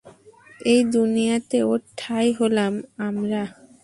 [0.65, 2.73] এই দুনিয়াতে ওর ঠাই হলাম
[2.99, 3.43] আমরা।